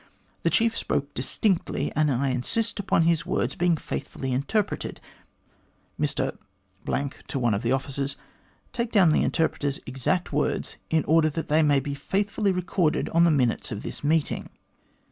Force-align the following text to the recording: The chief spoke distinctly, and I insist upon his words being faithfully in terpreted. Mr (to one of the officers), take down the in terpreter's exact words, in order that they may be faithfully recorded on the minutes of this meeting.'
The 0.41 0.49
chief 0.49 0.75
spoke 0.75 1.13
distinctly, 1.13 1.91
and 1.95 2.09
I 2.09 2.29
insist 2.29 2.79
upon 2.79 3.03
his 3.03 3.23
words 3.27 3.53
being 3.53 3.77
faithfully 3.77 4.31
in 4.33 4.41
terpreted. 4.41 4.97
Mr 5.99 6.35
(to 7.27 7.37
one 7.39 7.53
of 7.53 7.61
the 7.61 7.71
officers), 7.71 8.15
take 8.73 8.91
down 8.91 9.11
the 9.11 9.21
in 9.21 9.29
terpreter's 9.29 9.79
exact 9.85 10.33
words, 10.33 10.77
in 10.89 11.05
order 11.05 11.29
that 11.29 11.49
they 11.49 11.61
may 11.61 11.79
be 11.79 11.93
faithfully 11.93 12.51
recorded 12.51 13.09
on 13.09 13.25
the 13.25 13.29
minutes 13.29 13.71
of 13.71 13.83
this 13.83 14.03
meeting.' 14.03 14.49